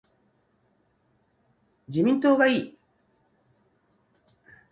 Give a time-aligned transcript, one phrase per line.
[1.87, 2.77] 自民党がいい